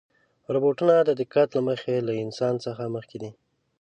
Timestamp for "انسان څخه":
2.23-2.83